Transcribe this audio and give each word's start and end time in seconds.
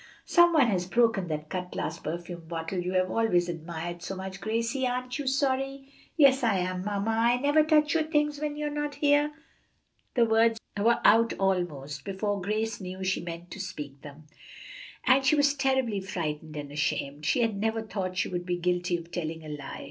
"Some 0.25 0.51
one 0.53 0.65
has 0.65 0.87
broken 0.87 1.27
that 1.27 1.47
cut 1.49 1.71
glass 1.73 1.99
perfume 1.99 2.47
bottle 2.47 2.79
you 2.79 2.93
have 2.93 3.11
always 3.11 3.47
admired 3.47 4.01
so 4.01 4.15
much, 4.15 4.41
Gracie. 4.41 4.87
Aren't 4.87 5.19
you 5.19 5.27
sorry?" 5.27 5.93
"Yes, 6.17 6.41
I 6.43 6.57
am, 6.57 6.83
mamma. 6.83 7.11
I 7.11 7.37
never 7.37 7.61
touch 7.63 7.93
your 7.93 8.01
things 8.01 8.39
when 8.41 8.57
you're 8.57 8.71
not 8.71 8.95
here." 8.95 9.31
The 10.15 10.25
words 10.25 10.59
were 10.75 11.01
out 11.05 11.33
almost 11.33 12.03
before 12.03 12.41
Grace 12.41 12.81
knew 12.81 13.03
she 13.03 13.21
meant 13.21 13.51
to 13.51 13.59
speak 13.59 14.01
them, 14.01 14.25
and 15.05 15.23
she 15.23 15.35
was 15.35 15.53
terribly 15.53 16.01
frightened 16.01 16.57
and 16.57 16.71
ashamed. 16.71 17.27
She 17.27 17.41
had 17.43 17.55
never 17.55 17.83
thought 17.83 18.17
she 18.17 18.27
would 18.27 18.43
be 18.47 18.57
guilty 18.57 18.97
of 18.97 19.11
telling 19.11 19.45
a 19.45 19.49
lie. 19.49 19.79